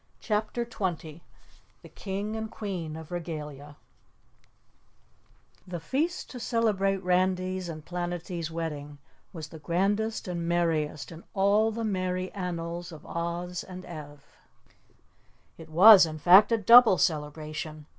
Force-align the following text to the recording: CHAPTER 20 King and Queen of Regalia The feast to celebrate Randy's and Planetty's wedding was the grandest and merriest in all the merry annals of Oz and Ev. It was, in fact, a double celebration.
CHAPTER 0.19 0.65
20 0.65 1.21
King 1.93 2.35
and 2.35 2.49
Queen 2.49 2.95
of 2.95 3.11
Regalia 3.11 3.77
The 5.67 5.79
feast 5.79 6.27
to 6.31 6.39
celebrate 6.39 7.03
Randy's 7.03 7.69
and 7.69 7.85
Planetty's 7.85 8.49
wedding 8.49 8.97
was 9.31 9.49
the 9.49 9.59
grandest 9.59 10.27
and 10.27 10.47
merriest 10.49 11.11
in 11.11 11.23
all 11.35 11.69
the 11.69 11.83
merry 11.85 12.31
annals 12.31 12.91
of 12.91 13.05
Oz 13.05 13.63
and 13.63 13.85
Ev. 13.85 14.25
It 15.59 15.69
was, 15.69 16.07
in 16.07 16.17
fact, 16.17 16.51
a 16.51 16.57
double 16.57 16.97
celebration. 16.97 17.85